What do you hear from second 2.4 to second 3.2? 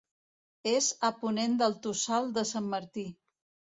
Sant Martí.